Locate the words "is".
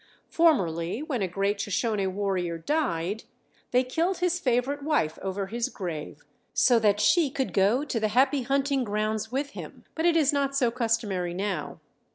10.17-10.33